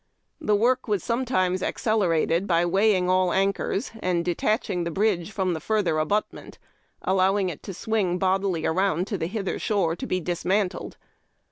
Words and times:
The 0.39 0.55
work 0.55 0.87
was 0.87 1.03
sometimes 1.03 1.61
accelerated 1.61 2.47
by 2.47 2.65
weighing 2.65 3.07
all 3.07 3.31
anchors, 3.31 3.91
and 3.99 4.25
detaching 4.25 4.83
the 4.83 4.89
bridge 4.89 5.31
from 5.31 5.53
the 5.53 5.59
further 5.59 5.99
abutment, 5.99 6.57
allow 7.03 7.35
it 7.37 7.61
to 7.61 7.71
swing 7.75 8.17
bodily 8.17 8.65
around 8.65 9.05
to 9.09 9.17
the 9.19 9.27
hither 9.27 9.59
shore 9.59 9.95
to 9.97 10.07
be 10.07 10.19
dismantled. 10.19 10.97